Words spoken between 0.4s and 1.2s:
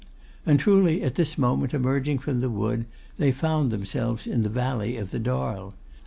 And truly, at